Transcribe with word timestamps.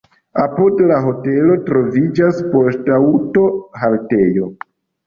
Apud 0.43 0.79
la 0.91 0.97
hotelo 1.07 1.57
troviĝas 1.67 2.41
poŝtaŭto-haltejo. 2.55 4.53